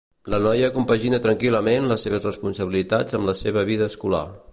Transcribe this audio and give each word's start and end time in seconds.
La 0.33 0.37
noia 0.43 0.69
compagina 0.77 1.19
tranquil·lament 1.25 1.85
les 1.91 2.05
seves 2.07 2.25
responsabilitats 2.29 3.19
amb 3.19 3.33
la 3.33 3.37
seva 3.43 3.65
vida 3.73 3.91
escolar. 3.95 4.25